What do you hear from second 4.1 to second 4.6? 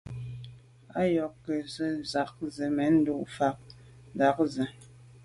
ndá ŋkɔ̀k.